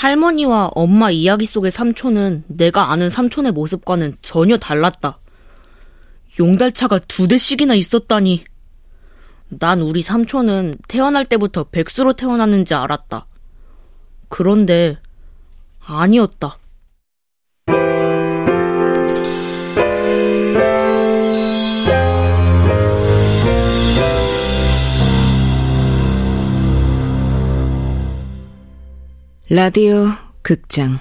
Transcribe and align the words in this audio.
할머니와 0.00 0.70
엄마 0.74 1.10
이야기 1.10 1.44
속의 1.44 1.70
삼촌은 1.70 2.44
내가 2.46 2.90
아는 2.90 3.10
삼촌의 3.10 3.52
모습과는 3.52 4.14
전혀 4.22 4.56
달랐다. 4.56 5.18
용달차가 6.38 7.00
두 7.00 7.28
대씩이나 7.28 7.74
있었다니. 7.74 8.44
난 9.50 9.82
우리 9.82 10.00
삼촌은 10.00 10.78
태어날 10.88 11.26
때부터 11.26 11.64
백수로 11.64 12.14
태어났는지 12.14 12.72
알았다. 12.74 13.26
그런데 14.30 14.96
아니었다. 15.80 16.56
라디오 29.52 30.06
극장. 30.42 31.00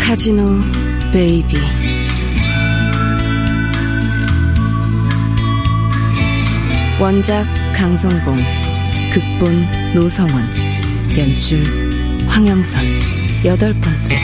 카지노 0.00 0.42
베이비. 1.12 1.58
원작 6.98 7.57
강성봉 7.74 8.36
극본 9.12 9.94
노성원 9.94 10.44
연출 11.16 11.64
황영선 12.26 12.84
여덟 13.44 13.72
번째. 13.80 14.18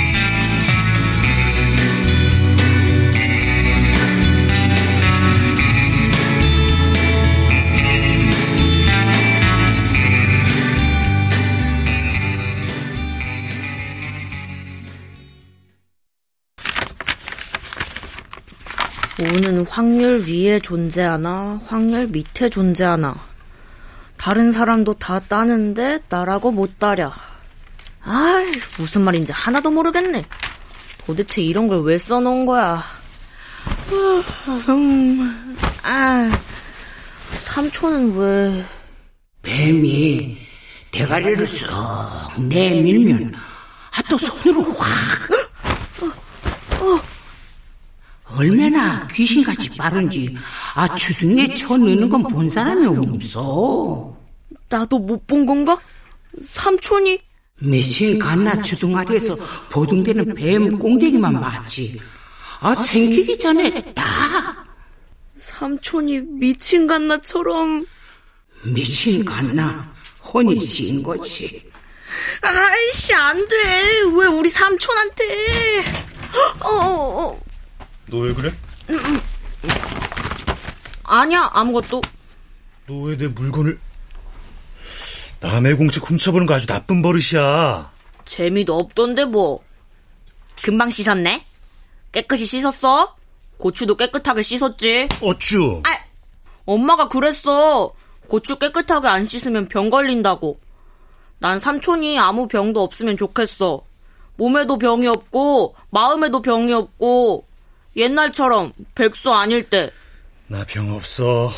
오는 19.20 19.64
확률 19.66 20.24
위에 20.28 20.58
존재하나 20.58 21.60
확률 21.66 22.08
밑에 22.08 22.48
존재하나 22.48 23.14
다른 24.24 24.52
사람도 24.52 24.94
다 24.94 25.18
따는데 25.18 25.98
나라고 26.08 26.50
못 26.50 26.78
따려. 26.78 27.12
아이 28.02 28.52
무슨 28.78 29.02
말인지 29.02 29.32
하나도 29.34 29.70
모르겠네. 29.70 30.24
도대체 31.06 31.42
이런 31.42 31.68
걸 31.68 31.80
왜 31.82 31.98
써놓은 31.98 32.46
거야? 32.46 32.82
음, 34.70 35.56
아, 35.82 36.30
삼촌은 37.42 38.16
왜? 38.16 38.64
뱀이 39.42 40.38
대가리를 40.90 41.46
쑥 41.46 41.68
내밀면 42.48 43.34
아 43.34 44.00
또 44.08 44.16
손으로 44.16 44.62
확 44.62 45.44
얼마나 48.38 49.06
귀신같이 49.08 49.68
빠른지 49.76 50.34
아 50.74 50.92
주둥이에 50.94 51.52
쳐 51.54 51.76
넣는 51.76 52.08
건 52.08 52.22
본 52.22 52.48
사람이 52.48 52.86
없어. 52.86 54.13
나도 54.68 54.98
못 54.98 55.26
본 55.26 55.46
건가? 55.46 55.78
삼촌이? 56.42 57.20
며칠 57.60 58.18
갔나 58.18 58.60
주둥아리에서 58.60 59.36
보둥대는 59.70 60.34
뱀 60.34 60.78
꽁댕이만 60.78 61.40
봤지. 61.40 62.00
아 62.60 62.74
생기기 62.74 63.38
전에 63.38 63.92
다 63.94 64.64
삼촌이 65.36 66.20
미친 66.22 66.86
갓나처럼 66.86 67.86
미친 68.64 69.24
갔나 69.24 69.86
혼이 70.22 70.58
씌인 70.58 71.02
거지. 71.02 71.70
아이씨 72.42 73.14
안 73.14 73.36
돼. 73.48 73.56
왜 74.16 74.26
우리 74.26 74.48
삼촌한테? 74.48 75.84
어, 76.60 76.68
어, 76.68 77.26
어. 77.28 77.40
너왜 78.06 78.32
그래? 78.34 78.52
아니야 81.04 81.50
아무것도. 81.52 82.00
너 82.86 82.94
왜 83.06 83.16
내 83.16 83.28
물건을 83.28 83.78
남의 85.44 85.74
공책 85.76 86.08
훔쳐보는 86.08 86.46
거 86.46 86.54
아주 86.54 86.66
나쁜 86.66 87.02
버릇이야. 87.02 87.92
재미도 88.24 88.78
없던데 88.78 89.26
뭐. 89.26 89.62
금방 90.62 90.88
씻었네. 90.88 91.44
깨끗이 92.12 92.46
씻었어? 92.46 93.14
고추도 93.58 93.94
깨끗하게 93.98 94.40
씻었지. 94.40 95.08
어쭈? 95.20 95.82
아, 95.84 95.90
엄마가 96.64 97.08
그랬어. 97.08 97.92
고추 98.26 98.58
깨끗하게 98.58 99.06
안 99.08 99.26
씻으면 99.26 99.68
병 99.68 99.90
걸린다고. 99.90 100.58
난 101.40 101.58
삼촌이 101.58 102.18
아무 102.18 102.48
병도 102.48 102.82
없으면 102.82 103.18
좋겠어. 103.18 103.82
몸에도 104.36 104.78
병이 104.78 105.06
없고 105.06 105.74
마음에도 105.90 106.40
병이 106.40 106.72
없고 106.72 107.46
옛날처럼 107.96 108.72
백수 108.94 109.30
아닐 109.30 109.68
때. 109.68 109.90
나 110.46 110.64
병 110.64 110.90
없어. 110.94 111.52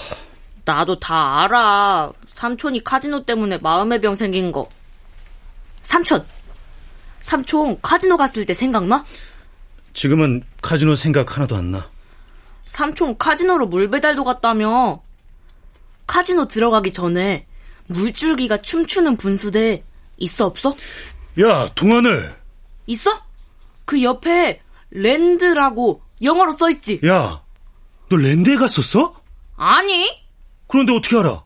나도 0.67 0.99
다 0.99 1.45
알아. 1.45 2.13
삼촌이 2.35 2.83
카지노 2.83 3.25
때문에 3.25 3.59
마음의 3.59 4.01
병 4.01 4.15
생긴 4.17 4.51
거. 4.53 4.69
삼촌. 5.81 6.27
삼촌 7.21 7.79
카지노 7.81 8.17
갔을 8.17 8.45
때 8.45 8.53
생각나? 8.53 9.05
지금은 9.95 10.43
카지노 10.61 10.97
생각 10.97 11.37
하나도 11.37 11.57
안 11.57 11.71
나. 11.71 11.89
삼촌 12.67 13.17
카지노로 13.17 13.69
물 13.69 13.89
배달도 13.89 14.25
갔다며. 14.25 15.01
카지노 16.09 16.49
들어가기 16.49 16.91
전에 16.93 17.47
물줄기가 17.87 18.61
춤추는 18.61 19.17
분수대 19.17 19.85
있어 20.17 20.47
없어? 20.47 20.75
야, 21.41 21.69
동안을. 21.77 22.35
있어? 22.87 23.23
그 23.85 24.03
옆에 24.03 24.61
랜드라고 24.91 26.03
영어로 26.23 26.57
써있지? 26.59 27.03
야, 27.07 27.43
너 28.09 28.17
랜드에 28.17 28.57
갔었어? 28.57 29.15
아니? 29.57 30.26
그런데 30.69 30.93
어떻게 30.95 31.17
알아? 31.19 31.43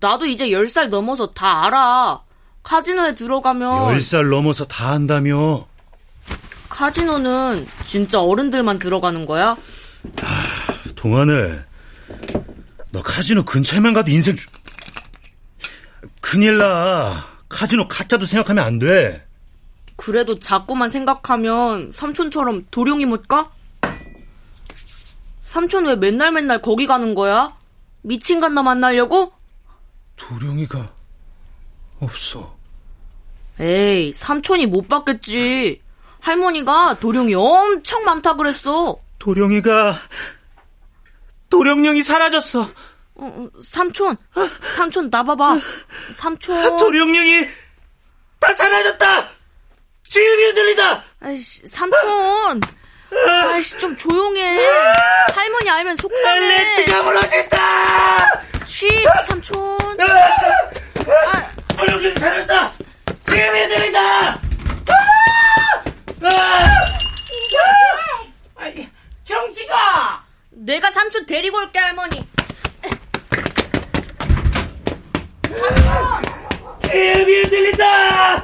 나도 0.00 0.26
이제 0.26 0.48
10살 0.48 0.88
넘어서 0.88 1.32
다 1.32 1.66
알아. 1.66 2.22
카지노에 2.62 3.14
들어가면 3.14 3.94
10살 3.96 4.28
넘어서 4.30 4.64
다 4.66 4.92
한다며. 4.92 5.66
카지노는 6.68 7.66
진짜 7.86 8.20
어른들만 8.20 8.78
들어가는 8.78 9.24
거야? 9.26 9.56
동안을. 10.96 11.64
너 12.90 13.02
카지노 13.02 13.44
근처에만 13.44 13.92
가도 13.94 14.10
인생 14.10 14.34
주- 14.36 14.48
큰일 16.20 16.58
나. 16.58 17.26
카지노 17.48 17.86
가짜도 17.88 18.26
생각하면 18.26 18.64
안 18.64 18.78
돼. 18.78 19.24
그래도 19.96 20.38
자꾸만 20.38 20.90
생각하면 20.90 21.90
삼촌처럼 21.92 22.66
도룡이 22.70 23.06
못 23.06 23.28
가? 23.28 23.50
삼촌 25.42 25.86
왜 25.86 25.94
맨날 25.94 26.32
맨날 26.32 26.60
거기 26.60 26.86
가는 26.86 27.14
거야? 27.14 27.56
미친 28.06 28.38
갓나 28.38 28.62
만나려고? 28.62 29.32
도령이가 30.14 30.86
없어. 31.98 32.56
에이, 33.58 34.12
삼촌이 34.12 34.66
못 34.66 34.88
봤겠지. 34.88 35.82
할머니가 36.20 36.98
도룡이 37.00 37.34
엄청 37.34 38.04
많다 38.04 38.36
그랬어. 38.36 38.96
도령이가 39.18 39.96
도령령이 41.50 42.02
사라졌어. 42.02 42.60
어, 42.62 42.68
어, 43.16 43.48
삼촌, 43.64 44.16
삼촌 44.76 45.10
나 45.10 45.24
봐봐. 45.24 45.58
삼촌. 46.12 46.76
도령령이 46.78 47.48
다 48.38 48.52
사라졌다. 48.52 49.30
지금이 50.04 50.54
들리다. 50.54 51.02
아이씨, 51.18 51.66
삼촌. 51.66 52.60
아이씨, 53.52 53.78
좀 53.78 53.96
조용해. 53.96 54.66
할머니 55.34 55.70
알면 55.70 55.96
속상해. 55.96 56.40
레트가 56.48 57.02
무너진다. 57.02 57.56
쉿, 58.64 58.88
삼촌. 59.26 59.76
도령령이 61.76 62.14
사라졌다. 62.18 62.72
지금이 63.26 63.68
들린다. 63.68 64.40
아이, 68.56 68.88
정지가 69.24 70.24
내가 70.50 70.90
삼촌 70.90 71.26
데리고 71.26 71.58
올게, 71.58 71.78
할머니. 71.78 72.26
지금이 76.82 77.48
들린다. 77.50 78.42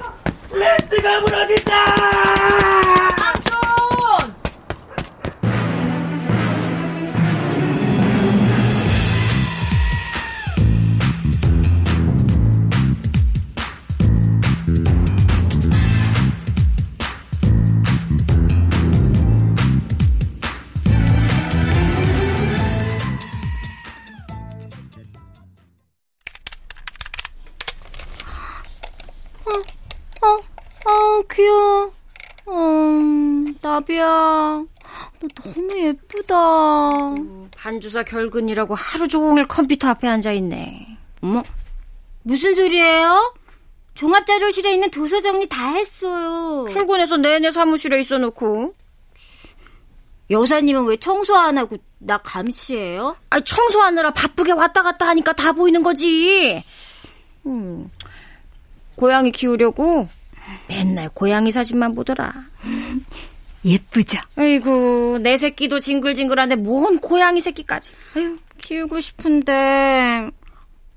레트가 0.53 1.20
무너진다. 1.20 3.12
나비야. 33.72 34.04
너 34.04 35.28
너무 35.34 35.78
예쁘다. 35.78 36.36
어, 36.36 37.14
반주사 37.56 38.02
결근이라고 38.02 38.74
하루 38.74 39.08
종일 39.08 39.48
컴퓨터 39.48 39.88
앞에 39.88 40.06
앉아있네. 40.08 40.98
어머, 41.22 41.42
무슨 42.22 42.54
소리예요? 42.54 43.34
종합자료실에 43.94 44.72
있는 44.74 44.90
도서 44.90 45.20
정리 45.20 45.48
다 45.48 45.72
했어요. 45.72 46.66
출근해서 46.69 47.16
내내 47.16 47.50
사무실에 47.50 48.00
있어 48.00 48.19
놓고. 48.19 48.74
여사님은 50.30 50.84
왜 50.84 50.96
청소 50.96 51.36
안 51.36 51.58
하고 51.58 51.76
나 51.98 52.19
감시해요? 52.19 53.16
아, 53.30 53.40
청소하느라 53.40 54.12
바쁘게 54.12 54.52
왔다 54.52 54.82
갔다 54.82 55.08
하니까 55.08 55.32
다 55.32 55.52
보이는 55.52 55.82
거지. 55.82 56.62
음, 57.46 57.90
고양이 58.96 59.30
키우려고 59.32 60.08
맨날 60.69 61.08
고양이 61.10 61.50
사진만 61.50 61.92
보더라. 61.92 62.32
예쁘죠? 63.64 64.19
아이고, 64.37 65.19
내 65.19 65.37
새끼도 65.37 65.81
징글징글한데 65.81 66.56
뭔 66.56 66.99
고양이 66.99 67.41
새끼까지. 67.41 67.93
아유, 68.17 68.37
키우고 68.59 69.00
싶은데 69.00 70.29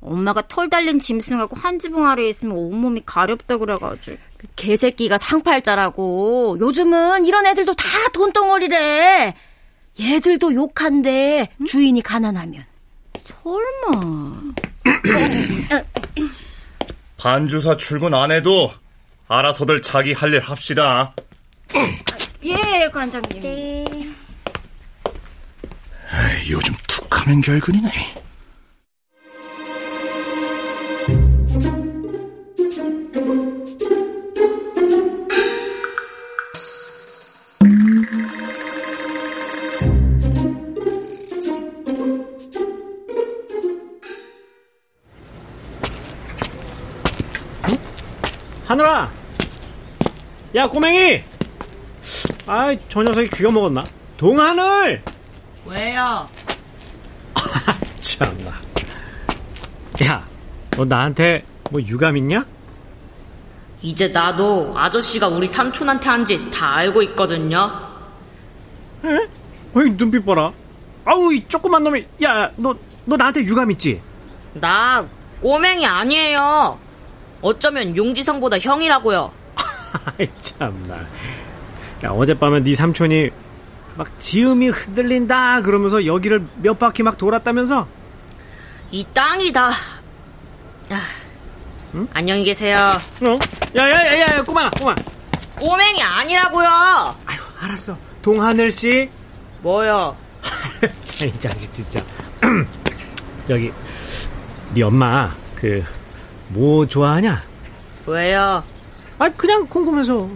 엄마가 0.01 0.47
털 0.47 0.69
달린 0.69 0.99
짐승하고 0.99 1.55
한 1.57 1.79
지붕 1.79 2.05
아래에 2.07 2.29
있으면 2.29 2.55
온몸이 2.57 3.01
가렵다 3.05 3.57
그래가지고. 3.57 4.17
그 4.37 4.47
개새끼가 4.55 5.17
상팔자라고. 5.17 6.57
요즘은 6.59 7.25
이런 7.25 7.45
애들도 7.47 7.73
다 7.75 7.85
돈덩어리래. 8.13 9.33
얘들도 9.99 10.53
욕한대. 10.53 11.49
주인이 11.65 12.01
가난하면. 12.01 12.65
설마. 13.23 14.41
반주사 17.17 17.77
출근 17.77 18.13
안 18.13 18.31
해도 18.31 18.71
알아서들 19.27 19.81
자기 19.81 20.13
할 20.13 20.33
일 20.33 20.39
합시다. 20.41 21.15
예, 22.45 22.87
관장님. 22.93 23.41
네. 23.41 23.85
에이, 26.13 26.51
요즘 26.51 26.75
툭하면 26.87 27.41
결근이네. 27.41 27.89
하늘아! 48.65 49.11
야, 50.55 50.67
꼬맹이! 50.67 51.34
아이, 52.47 52.79
저 52.89 53.01
녀석이 53.01 53.29
귀가 53.31 53.51
먹었나? 53.51 53.85
동하늘! 54.17 55.01
왜요? 55.65 56.29
참나. 58.01 58.51
야, 60.03 60.23
너 60.71 60.85
나한테 60.85 61.43
뭐 61.71 61.81
유감 61.81 62.17
있냐? 62.17 62.45
이제 63.81 64.07
나도 64.09 64.73
아저씨가 64.77 65.27
우리 65.27 65.47
삼촌한테 65.47 66.07
한지다 66.07 66.75
알고 66.75 67.01
있거든요. 67.03 67.79
에? 69.03 69.27
어이, 69.73 69.89
눈빛 69.97 70.23
봐라. 70.25 70.51
아우, 71.03 71.33
이 71.33 71.45
조그만 71.47 71.83
놈이. 71.83 72.05
야, 72.23 72.51
너, 72.55 72.75
너 73.05 73.17
나한테 73.17 73.41
유감 73.41 73.71
있지? 73.71 74.01
나 74.53 75.05
꼬맹이 75.41 75.85
아니에요. 75.85 76.79
어쩌면 77.41 77.95
용지성보다 77.95 78.59
형이라고요. 78.59 79.31
아이, 80.19 80.27
참나. 80.39 81.05
야, 82.05 82.11
어젯밤에 82.11 82.59
네 82.61 82.75
삼촌이 82.75 83.31
막 83.95 84.19
지음이 84.19 84.69
흔들린다 84.69 85.61
그러면서 85.61 86.05
여기를 86.05 86.45
몇 86.57 86.77
바퀴 86.77 87.01
막 87.01 87.17
돌았다면서? 87.17 87.87
이 88.91 89.03
땅이 89.13 89.51
다. 89.51 89.71
야, 90.91 91.01
안녕히 92.13 92.43
계세요. 92.43 92.77
어? 93.23 93.37
야, 93.75 93.89
야, 93.89 94.05
야, 94.05 94.37
야, 94.37 94.43
꼬마, 94.43 94.69
꼬마. 94.69 94.93
꼬맹이 95.57 96.01
아니라고요. 96.01 96.67
아유, 97.25 97.39
알았어. 97.61 97.97
동하늘 98.21 98.69
씨. 98.69 99.09
뭐요? 99.61 100.15
이 101.23 101.39
자식 101.39 101.73
진짜. 101.73 102.03
저기 103.47 103.71
네 104.73 104.83
엄마 104.83 105.33
그 105.55 105.83
뭐 106.49 106.85
좋아하냐? 106.87 107.43
왜요? 108.05 108.63
아 109.17 109.29
그냥 109.29 109.65
궁금해서. 109.65 110.29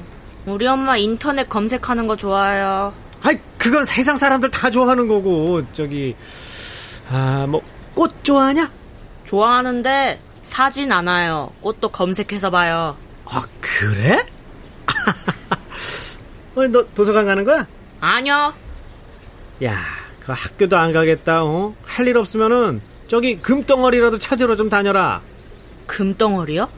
우리 0.50 0.68
엄마 0.68 0.98
인터넷 0.98 1.48
검색하는 1.50 2.08
거 2.08 2.16
좋아해요. 2.16 2.94
아 3.22 3.30
그건 3.58 3.86
세상 3.86 4.16
사람들 4.16 4.50
다 4.52 4.70
좋아하는 4.72 5.08
거고 5.08 5.62
저기 5.74 6.16
아 7.12 7.46
뭐 7.48 7.62
꽃 7.96 8.24
좋아하냐? 8.24 8.72
좋아하는데 9.26 10.20
사진 10.42 10.92
않아요. 10.92 11.52
꽃도 11.60 11.90
검색해서 11.90 12.50
봐요. 12.50 12.96
아 13.26 13.44
그래? 13.60 14.26
어, 16.56 16.68
너 16.68 16.86
도서관 16.96 17.26
가는 17.26 17.44
거야? 17.44 17.68
아니요. 18.00 18.54
야, 19.64 19.78
그 20.20 20.32
학교도 20.32 20.78
안 20.78 20.94
가겠다. 20.94 21.44
어? 21.44 21.74
할 21.86 22.08
일 22.08 22.18
없으면은 22.18 22.82
저기 23.10 23.38
금덩어리라도 23.40 24.18
찾으러 24.18 24.56
좀 24.56 24.70
다녀라. 24.70 25.22
금덩어리요? 25.88 26.70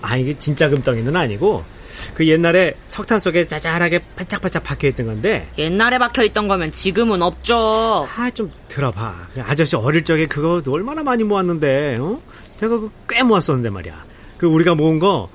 아 0.00 0.16
이게 0.16 0.38
진짜 0.38 0.68
금덩이는 0.68 1.14
아니고 1.14 1.64
그 2.14 2.26
옛날에 2.26 2.74
석탄 2.88 3.18
속에 3.18 3.46
짜잘하게 3.46 4.00
반짝반짝 4.16 4.62
박혀있던 4.64 5.06
건데 5.06 5.48
옛날에 5.58 5.98
박혀있던 5.98 6.48
거면 6.48 6.72
지금은 6.72 7.22
없죠. 7.22 8.06
아 8.16 8.30
좀 8.30 8.50
들어봐 8.68 9.14
그 9.34 9.42
아저씨 9.42 9.76
어릴 9.76 10.04
적에 10.04 10.26
그거 10.26 10.62
얼마나 10.70 11.02
많이 11.02 11.22
모았는데 11.24 11.96
어? 12.00 12.20
내가 12.60 12.78
그꽤 12.78 13.22
모았었는데 13.22 13.70
말이야 13.70 14.04
그 14.38 14.46
우리가 14.46 14.74
모은 14.74 14.98
거 14.98 15.28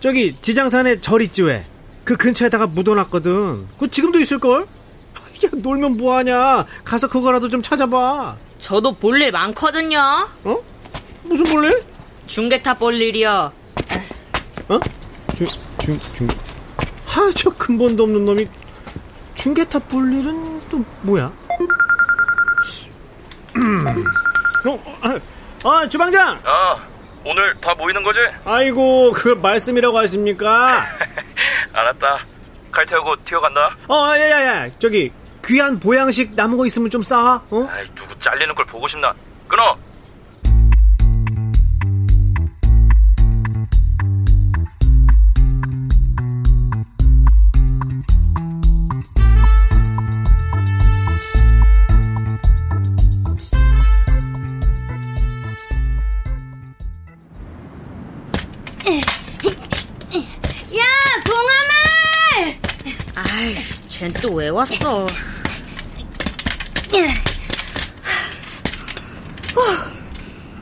저기 0.00 0.36
지장산에 0.40 1.00
절 1.00 1.22
있지 1.22 1.42
왜 1.42 1.66
그 2.04 2.18
근처에다가 2.18 2.66
묻어놨거든 2.66 3.66
그거 3.72 3.86
지금도 3.86 4.20
있을걸? 4.20 4.60
야 4.62 5.48
놀면 5.52 5.96
뭐하냐 5.96 6.66
가서 6.84 7.08
그거라도 7.08 7.48
좀 7.48 7.62
찾아봐 7.62 8.36
저도 8.58 8.92
볼 8.92 9.20
일 9.22 9.32
많거든요. 9.32 9.98
어? 10.44 10.58
무슨 11.22 11.44
볼일? 11.46 11.82
중계탑 12.26 12.78
볼 12.78 13.00
일이요. 13.00 13.50
어? 14.68 14.80
중, 15.36 15.46
중, 15.84 15.98
중. 16.14 16.26
하, 17.04 17.30
저 17.36 17.50
근본도 17.50 18.04
없는 18.04 18.24
놈이 18.24 18.48
중계탑 19.34 19.86
볼 19.90 20.10
일은 20.14 20.66
또 20.70 20.82
뭐야? 21.02 21.30
어, 24.66 24.98
아, 25.02 25.20
아, 25.68 25.86
주방장! 25.86 26.40
아, 26.42 26.82
오늘 27.22 27.54
다 27.60 27.74
모이는 27.74 28.02
거지? 28.02 28.18
아이고, 28.46 29.12
그걸 29.12 29.36
말씀이라고 29.36 29.98
하십니까? 29.98 30.86
알았다. 31.74 32.24
칼 32.72 32.86
태우고 32.86 33.16
튀어간다. 33.26 33.76
어, 33.86 33.94
야, 34.16 34.30
야, 34.30 34.44
야, 34.64 34.70
저기, 34.78 35.12
귀한 35.44 35.78
보양식 35.78 36.34
남은 36.34 36.56
거 36.56 36.64
있으면 36.64 36.88
좀 36.88 37.02
싸, 37.02 37.42
어? 37.50 37.68
아이, 37.70 37.84
누구 37.94 38.18
잘리는 38.18 38.54
걸 38.54 38.64
보고 38.64 38.88
싶나? 38.88 39.12
끊어! 39.46 39.76
아이, 64.04 64.12
쟨또왜 64.12 64.50
왔어? 64.50 65.06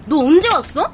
너 0.07 0.19
언제 0.19 0.49
왔어? 0.49 0.91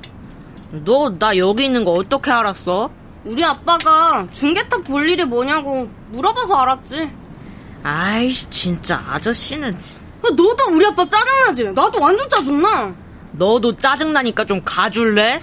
너 0.70 1.08
나 1.18 1.36
여기 1.36 1.64
있는 1.64 1.84
거 1.84 1.92
어떻게 1.92 2.30
알았어? 2.30 2.90
우리 3.24 3.44
아빠가 3.44 4.26
중계탑 4.32 4.84
볼 4.84 5.08
일이 5.08 5.24
뭐냐고 5.24 5.88
물어봐서 6.10 6.54
알았지. 6.56 7.10
아이씨, 7.82 8.48
진짜 8.50 9.02
아저씨는. 9.10 9.76
너도 10.22 10.46
우리 10.72 10.86
아빠 10.86 11.06
짜증나지? 11.08 11.64
나도 11.72 12.00
완전 12.00 12.28
짜증나. 12.28 12.94
너도 13.32 13.76
짜증나니까 13.76 14.44
좀 14.44 14.60
가줄래? 14.64 15.40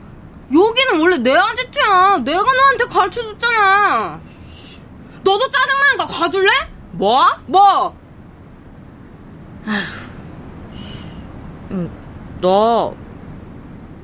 여기는 0.54 1.00
원래 1.00 1.18
내 1.18 1.34
아지트야. 1.36 2.18
내가 2.18 2.42
너한테 2.42 2.84
가르쳐줬잖아. 2.86 4.20
너도 5.26 5.50
짜증나니까 5.50 6.06
가줄래? 6.06 6.50
뭐? 6.92 7.26
뭐? 7.46 7.96
너 12.40 12.94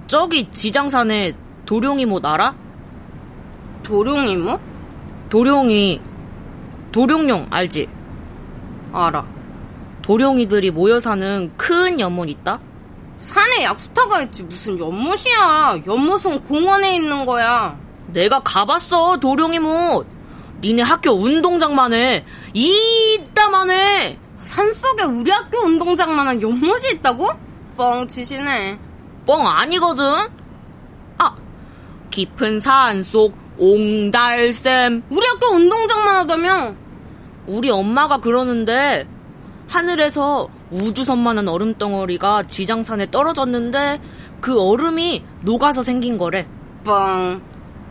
저기 0.08 0.50
지장산에 0.50 1.32
도룡이 1.64 2.06
못 2.06 2.26
알아? 2.26 2.56
도룡이 3.84 4.36
뭐? 4.36 4.58
도룡이 5.30 6.00
도룡룡 6.90 7.46
알지? 7.50 7.88
알아. 8.92 9.24
도룡이들이 10.02 10.72
모여 10.72 10.98
사는 10.98 11.52
큰 11.56 12.00
연못 12.00 12.28
있다? 12.28 12.58
산에 13.18 13.62
약수터가 13.62 14.22
있지 14.22 14.42
무슨 14.42 14.76
연못이야. 14.76 15.82
연못은 15.86 16.42
공원에 16.42 16.96
있는 16.96 17.24
거야. 17.24 17.78
내가 18.08 18.40
가봤어 18.40 19.18
도룡이 19.18 19.60
못. 19.60 20.04
니네 20.62 20.82
학교 20.82 21.10
운동장만 21.10 21.92
해. 21.92 22.24
이따만 22.54 23.70
해. 23.70 24.18
산속에 24.38 25.04
우리 25.04 25.30
학교 25.30 25.58
운동장만한 25.66 26.40
연못이 26.40 26.94
있다고? 26.94 27.28
뻥치시네. 27.76 28.78
뻥 29.26 29.46
아니거든? 29.46 30.04
아, 31.18 31.34
깊은 32.10 32.60
산 32.60 33.02
속 33.02 33.34
옹달샘. 33.58 35.02
우리 35.10 35.26
학교 35.26 35.54
운동장만 35.56 36.16
하다며. 36.16 36.74
우리 37.46 37.70
엄마가 37.70 38.18
그러는데 38.18 39.06
하늘에서 39.68 40.48
우주선만한 40.70 41.48
얼음 41.48 41.74
덩어리가 41.74 42.44
지장산에 42.44 43.10
떨어졌는데 43.10 44.00
그 44.40 44.60
얼음이 44.60 45.24
녹아서 45.44 45.82
생긴 45.82 46.18
거래. 46.18 46.46
뻥. 46.84 47.42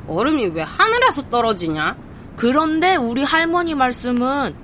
얼음이 0.07 0.47
왜 0.47 0.63
하늘에서 0.63 1.29
떨어지냐? 1.29 1.95
그런데 2.41 2.95
우리 2.95 3.23
할머니 3.23 3.75
말씀은 3.75 4.55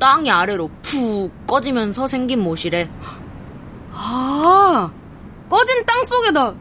땅이 0.00 0.28
아래로 0.28 0.68
푹 0.82 1.46
꺼지면서 1.46 2.08
생긴 2.08 2.40
못이래. 2.40 2.90
아, 3.92 4.90
꺼진 5.48 5.86
땅 5.86 6.04
속에다 6.04 6.52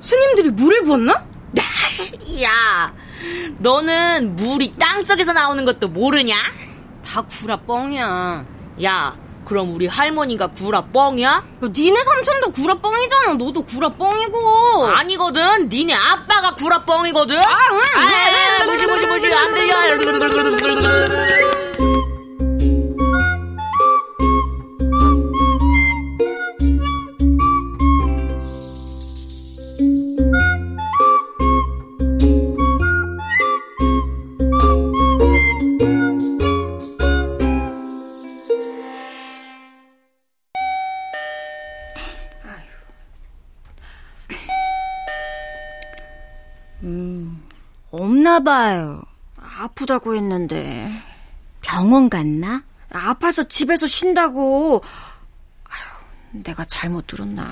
스님들이 0.00 0.50
물을 0.50 0.82
부었나? 0.82 1.24
야, 2.42 2.92
너는 3.58 4.34
물이 4.34 4.74
땅 4.80 5.00
속에서 5.02 5.32
나오는 5.32 5.64
것도 5.64 5.86
모르냐? 5.86 6.34
다 7.04 7.22
구라 7.22 7.60
뻥이야. 7.60 8.44
야, 8.82 9.16
그럼 9.48 9.74
우리 9.74 9.86
할머니가 9.86 10.48
구라 10.48 10.82
뻥이야? 10.92 11.28
야, 11.28 11.42
니네 11.62 12.04
삼촌도 12.04 12.52
구라 12.52 12.74
뻥이잖아. 12.74 13.34
너도 13.34 13.64
구라 13.64 13.88
뻥이고. 13.94 14.86
아니거든. 14.86 15.68
니네 15.70 15.94
아빠가 15.94 16.54
구라 16.54 16.84
뻥이거든. 16.84 17.38
아, 17.38 17.42
응. 17.72 17.80
아, 17.80 18.64
무시 18.66 18.86
무시 18.86 19.06
무시 19.06 19.32
안 19.32 19.54
들려. 19.54 19.74
봐요. 48.40 49.02
아프다고 49.36 50.14
했는데. 50.14 50.88
병원 51.60 52.08
갔나? 52.08 52.62
아파서 52.90 53.42
집에서 53.44 53.86
쉰다고. 53.86 54.82
아휴, 55.64 56.42
내가 56.42 56.64
잘못 56.64 57.06
들었나. 57.06 57.46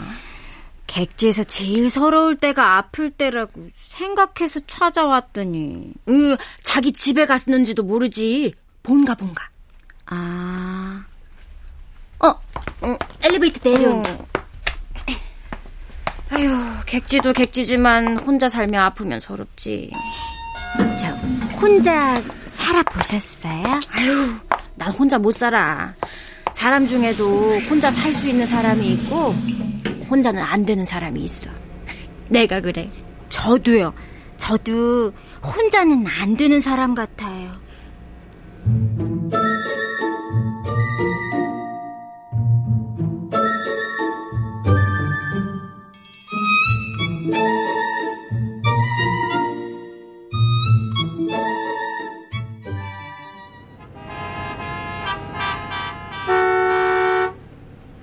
객지에서 0.86 1.44
제일 1.44 1.90
서러울 1.90 2.36
때가 2.36 2.78
아플 2.78 3.10
때라고 3.10 3.68
생각해서 3.88 4.60
찾아왔더니. 4.66 5.92
응, 6.08 6.36
자기 6.62 6.92
집에 6.92 7.26
갔는지도 7.26 7.82
모르지. 7.82 8.54
본가 8.82 9.14
본가. 9.14 9.48
아. 10.06 11.04
어, 12.20 12.40
응, 12.84 12.98
엘리베이터 13.22 13.68
내려온다. 13.68 14.16
아휴, 16.30 16.84
객지도 16.86 17.32
객지지만 17.32 18.18
혼자 18.18 18.48
살면 18.48 18.80
아프면 18.80 19.20
서럽지. 19.20 19.92
저, 20.98 21.08
혼자 21.60 22.14
살아 22.50 22.82
보셨어요? 22.82 23.62
아휴, 23.90 24.34
난 24.74 24.90
혼자 24.92 25.18
못 25.18 25.32
살아. 25.32 25.94
사람 26.52 26.86
중에도 26.86 27.58
혼자 27.70 27.90
살 27.90 28.12
수 28.12 28.28
있는 28.28 28.46
사람이 28.46 28.86
있고, 28.92 29.34
혼자는 30.10 30.40
안 30.42 30.64
되는 30.64 30.84
사람이 30.84 31.20
있어. 31.20 31.50
내가 32.28 32.60
그래. 32.60 32.88
저도요. 33.28 33.92
저도 34.36 35.12
혼자는 35.42 36.04
안 36.06 36.36
되는 36.36 36.60
사람 36.60 36.94
같아요. 36.94 37.52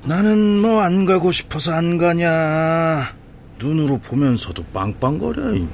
나는 0.06 0.60
뭐 0.62 0.82
안 0.82 1.06
가고 1.06 1.32
싶어서 1.32 1.74
안 1.74 1.98
가냐. 1.98 3.14
눈으로 3.60 3.98
보면서도 4.00 4.64
빵빵거려. 4.74 5.66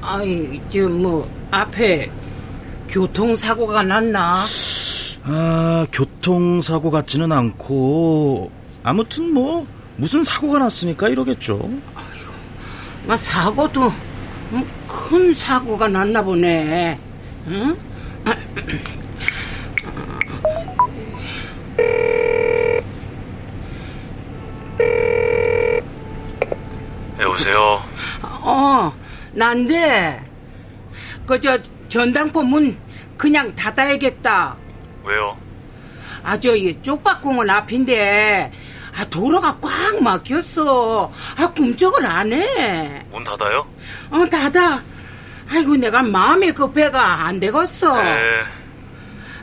아이, 0.00 0.60
저, 0.70 0.88
뭐, 0.88 1.28
앞에 1.50 2.10
교통사고가 2.88 3.82
났나? 3.82 4.38
아, 5.24 5.86
교통사고 5.92 6.90
같지는 6.90 7.30
않고, 7.32 8.50
아무튼 8.82 9.34
뭐, 9.34 9.66
무슨 9.96 10.22
사고가 10.24 10.58
났으니까 10.60 11.08
이러겠죠. 11.08 11.58
막 13.06 13.16
사고도 13.18 13.92
음, 14.52 14.64
큰 14.86 15.34
사고가 15.34 15.88
났나 15.88 16.22
보네. 16.22 16.98
응? 17.48 17.76
여보세요. 27.36 27.82
어, 28.22 28.92
난데, 29.32 30.24
그, 31.26 31.40
저, 31.40 31.58
전당포 31.88 32.42
문 32.42 32.76
그냥 33.16 33.54
닫아야겠다. 33.54 34.56
왜요? 35.04 35.36
아, 36.22 36.38
저, 36.40 36.56
이 36.56 36.80
쪽박공원 36.82 37.48
앞인데, 37.50 38.52
아, 38.96 39.04
도로가 39.04 39.58
꽉 39.60 40.02
막혔어. 40.02 41.12
아, 41.36 41.52
꿈쩍을 41.52 42.06
안 42.06 42.32
해. 42.32 43.04
문 43.10 43.22
닫아요? 43.22 43.66
어, 44.10 44.26
닫아. 44.26 44.82
아이고, 45.48 45.76
내가 45.76 46.02
마음이 46.02 46.52
급해가 46.52 47.26
안 47.26 47.38
되겠어. 47.38 48.02
네. 48.02 48.42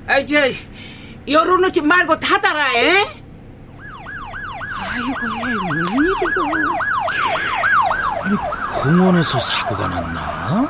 아, 0.08 0.26
저, 0.26 0.52
열어놓지 1.28 1.82
말고 1.82 2.20
닫아라, 2.20 2.74
에? 2.74 3.08
아이고, 4.76 5.10
얘, 5.48 5.54
무슨 5.78 6.06
일 6.06 6.14
이고. 8.32 8.64
공원에서 8.84 9.40
사고가 9.40 9.88
났나? 9.88 10.68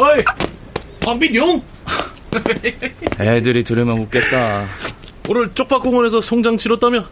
어이, 0.00 0.24
황빈용? 1.04 1.67
애들이 3.20 3.64
들으면 3.64 3.98
웃겠다. 3.98 4.66
오늘 5.28 5.52
쪽박공원에서 5.54 6.20
송장 6.20 6.56
치렀다며? 6.56 7.04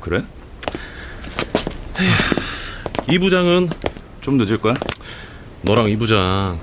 그래? 0.00 0.22
이 3.10 3.18
부장은 3.18 3.68
좀 4.20 4.36
늦을 4.38 4.58
거야? 4.58 4.74
너랑 5.62 5.88
이 5.90 5.96
부장 5.96 6.58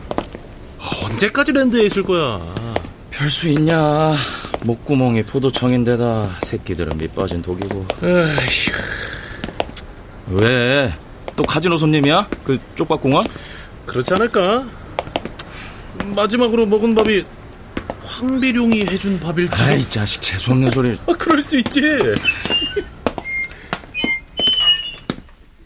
언제까지 1.04 1.52
랜드에 1.52 1.86
있을 1.86 2.04
거야? 2.04 2.40
별 3.12 3.30
수 3.30 3.48
있냐. 3.50 4.14
목구멍이 4.62 5.24
포도청인데다 5.24 6.38
새끼들은 6.44 6.98
밑 6.98 7.14
빠진 7.16 7.42
독이고. 7.42 7.86
에휴, 8.04 8.26
왜? 10.32 10.94
또 11.36 11.44
카지노 11.44 11.78
손님이야? 11.78 12.28
그 12.44 12.58
쪽박공원? 12.76 13.22
그렇지 13.86 14.14
않을까? 14.14 14.66
마지막으로 16.16 16.66
먹은 16.66 16.96
밥이 16.96 17.24
황비룡이 18.14 18.82
해준 18.88 19.20
밥일지. 19.20 19.54
아이 19.64 19.88
자식 19.90 20.22
재수없는 20.22 20.72
소리. 20.72 20.98
아, 21.08 21.14
그럴 21.18 21.42
수 21.44 21.58
있지. 21.60 21.82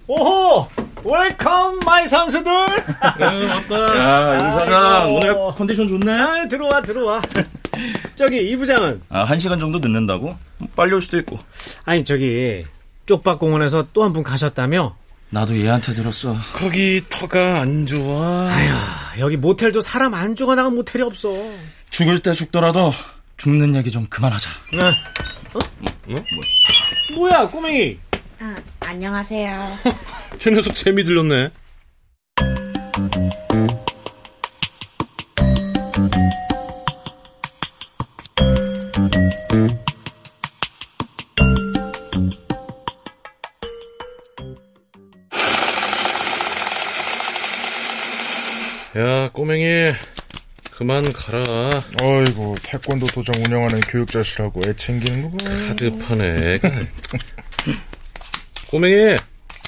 오호! 0.07 0.67
Welcome 1.05 1.79
my 1.85 2.05
선수들! 2.07 2.51
네, 3.19 3.45
왔다. 3.47 3.97
야, 3.97 4.33
임 4.33 4.39
사장 4.59 5.15
오늘 5.15 5.35
컨디션 5.55 5.87
좋네. 5.87 6.11
아, 6.11 6.47
들어와 6.47 6.81
들어와. 6.81 7.21
저기 8.15 8.49
이 8.49 8.55
부장은 8.55 9.01
아, 9.09 9.23
한 9.23 9.39
시간 9.39 9.59
정도 9.59 9.79
늦는다고? 9.79 10.35
빨리 10.75 10.93
올 10.93 11.01
수도 11.01 11.17
있고. 11.19 11.39
아니 11.85 12.03
저기 12.05 12.65
쪽박 13.05 13.39
공원에서 13.39 13.87
또 13.93 14.03
한 14.03 14.13
분 14.13 14.23
가셨다며? 14.23 14.95
나도 15.29 15.57
얘한테 15.59 15.93
들었어. 15.93 16.35
거기 16.53 17.01
터가 17.09 17.61
안 17.61 17.85
좋아. 17.87 18.49
아휴 18.51 19.19
여기 19.19 19.35
모텔도 19.35 19.81
사람 19.81 20.13
안 20.13 20.35
죽어나간 20.35 20.75
모텔이 20.75 21.03
없어. 21.03 21.29
죽을 21.93 22.19
때 22.19 22.33
죽더라도 22.33 22.91
죽는 23.37 23.75
얘기 23.75 23.91
좀 23.91 24.07
그만하자. 24.07 24.49
어? 24.73 26.19
뭐야 27.15 27.47
꼬맹이? 27.51 27.99
아, 28.39 28.55
안녕하세요. 28.79 29.77
저 30.39 30.49
녀석 30.49 30.75
재미 30.75 31.03
들렸네. 31.03 31.51
그만 50.93 51.11
가라. 51.11 51.81
어이구 52.03 52.55
태권도 52.61 53.07
도장 53.07 53.43
운영하는 53.43 53.79
교육자시라고 53.81 54.61
애 54.67 54.75
챙기는 54.75 55.23
거고 55.23 55.37
카드판에 55.37 56.53
애가. 56.53 56.69
꼬맹이, 58.67 59.17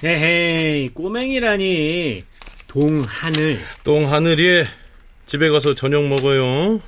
헤헤이 0.03 0.89
꼬맹이라니 0.89 2.24
동하늘. 2.67 3.60
똥하늘이 3.84 4.65
집에 5.25 5.50
가서 5.50 5.74
저녁 5.74 6.08
먹어요. 6.08 6.79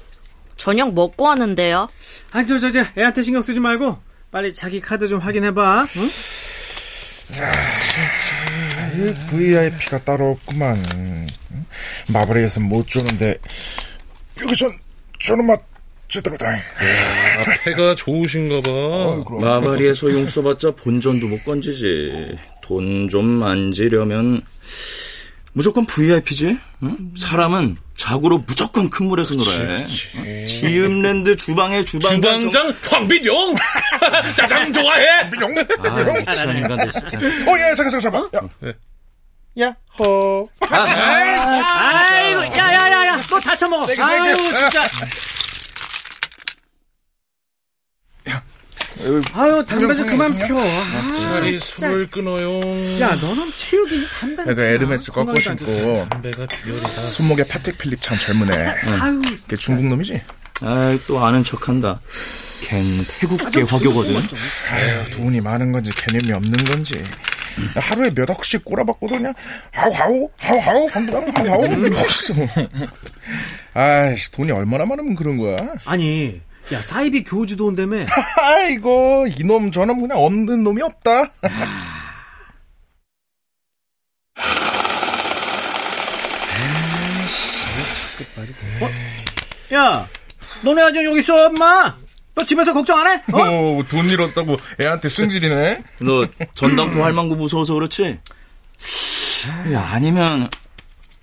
저녁 0.55 0.93
먹고 0.93 1.27
하는데요. 1.29 1.89
아니 2.31 2.45
저저 2.45 2.69
저 2.69 2.85
애한테 2.95 3.23
신경 3.23 3.41
쓰지 3.41 3.59
말고 3.59 3.97
빨리 4.29 4.53
자기 4.53 4.79
카드 4.79 5.07
좀 5.07 5.19
확인해봐. 5.19 5.87
응? 5.97 6.09
VIP가 9.29 10.03
따로 10.03 10.31
없구만 10.31 10.77
마블에게선 12.13 12.63
못 12.63 12.87
주는데 12.87 13.37
여기선 14.41 14.71
저는 15.19 15.45
맛 15.45 15.59
제대로다 16.09 16.47
폐가 17.63 17.95
좋으신가 17.95 18.61
봐. 18.61 18.71
마바리에서 19.41 20.11
용 20.13 20.27
써봤자 20.27 20.71
본전도 20.71 21.27
못 21.27 21.43
건지지. 21.43 22.37
돈 22.61 23.07
좀 23.09 23.25
만지려면 23.25 24.41
무조건 25.53 25.85
VIP지. 25.85 26.57
응? 26.83 26.97
사람은 27.17 27.77
자고로 27.97 28.43
무조건 28.45 28.89
큰 28.89 29.07
물에서 29.07 29.33
놀아야 29.35 29.77
해. 29.77 30.45
지음랜드 30.45 31.35
주방에 31.35 31.83
주방장. 31.83 32.39
주방장 32.39 32.75
황비룡! 32.83 33.55
짜장 34.37 34.71
좋아해! 34.71 35.29
비룡 35.31 35.55
아, 35.79 36.03
미친 36.03 36.57
인간들 36.57 36.91
진짜. 36.91 37.17
어 37.17 37.59
야 37.59 37.73
잠깐 37.73 37.99
잠깐 37.99 38.29
잠깐 38.31 38.73
야 39.59 39.75
야호 39.99 40.47
아이고 40.59 42.41
야야야 42.55 42.96
야너 43.37 43.39
다쳐 43.39 43.69
먹어. 43.69 43.85
아유 44.03 44.35
진짜. 44.35 44.83
아유 49.33 49.63
담배 49.65 49.93
좀 49.93 50.09
그만 50.09 50.37
펴. 50.37 50.59
아, 50.59 51.07
차라리 51.13 51.57
술을 51.59 52.07
끊어요. 52.07 52.59
야 52.99 53.13
너는 53.15 53.51
체육이 53.55 54.07
담배. 54.19 54.43
내가 54.45 54.63
에르메스 54.63 55.11
꺾고 55.11 55.39
신고 55.39 56.07
담배가 56.09 56.47
열이다. 56.67 57.07
손목에 57.07 57.45
파텍 57.47 57.77
필립 57.77 58.01
참 58.01 58.17
젊으네 58.17 58.53
아유 58.99 59.21
걔 59.47 59.55
중국 59.55 59.85
놈이지? 59.87 60.21
아이, 60.61 60.99
또 61.05 61.23
아는 61.23 61.43
척 61.43 61.69
한다. 61.69 61.99
걘 62.61 63.05
태국계 63.07 63.61
화교거든. 63.61 64.15
아유 64.71 65.09
돈이 65.11 65.41
많은 65.41 65.71
건지 65.71 65.91
개념이 65.91 66.33
없는 66.33 66.65
건지 66.65 67.03
하루에 67.75 68.09
몇 68.13 68.29
억씩 68.29 68.63
꼬라박고도 68.65 69.15
그냥 69.15 69.33
하우하우 69.71 70.29
하우하우 70.37 70.87
방구당 70.87 71.29
하우 71.35 71.47
하우. 71.47 71.67
멋있어 71.89 72.33
아이씨 73.73 74.31
돈이 74.31 74.51
얼마나 74.51 74.85
많으면 74.85 75.15
그런 75.15 75.37
거야? 75.37 75.57
아니 75.85 76.41
야 76.73 76.81
사이비 76.81 77.23
교주도 77.23 77.65
온다며. 77.67 78.05
아이고 78.41 79.27
이놈 79.39 79.71
저놈 79.71 80.01
그냥 80.01 80.17
없는 80.17 80.63
놈이 80.63 80.81
없다. 80.81 81.29
야 89.73 90.07
너네 90.63 90.81
아직 90.81 91.03
여기 91.05 91.19
있어 91.19 91.47
엄마. 91.47 91.95
너 92.37 92.45
집에서 92.45 92.71
걱정 92.71 92.99
안 92.99 93.07
해? 93.07 93.23
어? 93.33 93.39
어, 93.41 93.81
돈 93.89 94.07
잃었다고 94.09 94.57
애한테 94.83 95.09
승질이네 95.09 95.83
너 96.01 96.27
전당포 96.53 97.03
할망구 97.03 97.35
무서워서 97.35 97.73
그렇지? 97.73 98.19
야, 99.73 99.89
아니면 99.91 100.47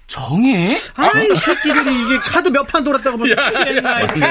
정이? 0.08 0.68
아이 0.96 1.26
새끼들이 1.36 2.02
이게 2.02 2.18
카드 2.18 2.48
몇 2.48 2.66
판 2.66 2.82
돌았다고 2.82 3.16
뭐 3.16 3.30
야, 3.30 3.34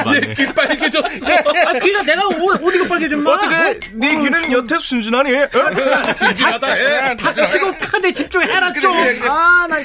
맞네. 0.05 0.33
귀 0.33 0.45
빨개졌어. 0.53 1.29
아 1.67 1.73
귀가 1.79 2.01
내가 2.03 2.21
어, 2.27 2.29
어디가 2.67 2.87
빨개졌마 2.89 3.31
어떻게 3.31 3.79
네 3.93 4.09
귀는 4.17 4.51
여태 4.51 4.77
순진하니? 4.77 5.33
어? 5.35 5.39
해. 5.39 7.15
닥치고 7.15 7.73
카드에 7.79 8.11
집중해라 8.13 8.73
좀아나 8.73 9.77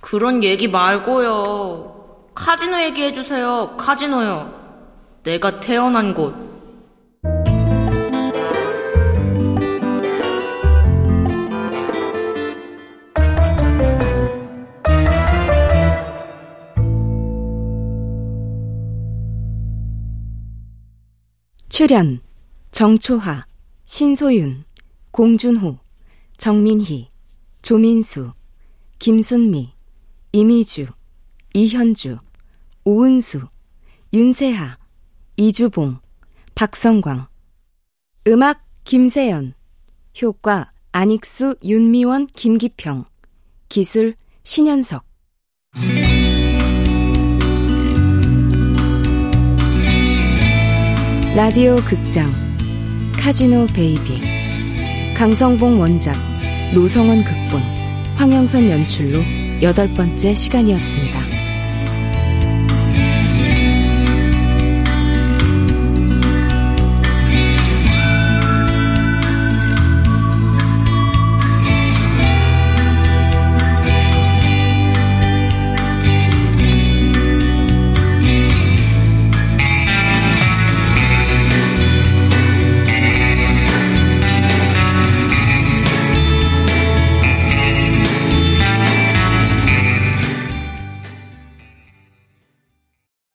그런 0.00 0.42
얘기 0.42 0.66
말고요. 0.68 1.94
카지노 2.34 2.80
얘기해주세요. 2.82 3.76
카지노요. 3.76 4.55
내가 5.26 5.58
태어난 5.58 6.14
곳. 6.14 6.32
출연 21.68 22.20
정초하, 22.70 23.46
신소윤, 23.84 24.62
공준호, 25.10 25.80
정민희, 26.38 27.10
조민수, 27.62 28.32
김순미, 29.00 29.74
이미주, 30.30 30.86
이현주, 31.52 32.18
오은수, 32.84 33.48
윤세하, 34.12 34.85
이주봉, 35.38 35.98
박성광. 36.54 37.26
음악 38.26 38.64
김세연. 38.84 39.52
효과 40.22 40.72
안익수, 40.92 41.56
윤미원, 41.62 42.26
김기평. 42.28 43.04
기술 43.68 44.14
신현석. 44.44 45.04
라디오 51.36 51.76
극장 51.84 52.30
카지노 53.20 53.66
베이비. 53.74 55.14
강성봉 55.14 55.78
원작 55.78 56.16
노성원 56.74 57.22
극본. 57.22 57.60
황영선 58.16 58.70
연출로 58.70 59.22
여덟 59.60 59.92
번째 59.92 60.34
시간이었습니다. 60.34 61.35